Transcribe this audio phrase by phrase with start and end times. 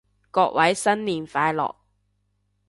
[0.31, 1.75] 各位新年快樂